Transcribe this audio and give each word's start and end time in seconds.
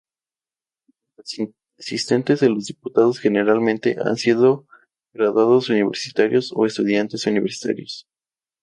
Los 1.15 1.35
asistentes 1.77 2.39
de 2.39 2.49
los 2.49 2.65
diputados 2.65 3.19
generalmente 3.19 3.97
han 4.03 4.15
sido 4.17 4.65
graduados 5.13 5.69
universitarios 5.69 6.51
o 6.55 6.65
estudiantes 6.65 7.27
universitarios. 7.27 8.07